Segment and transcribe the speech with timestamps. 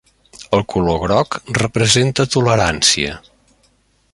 [0.57, 3.21] El color groc representa tolerància.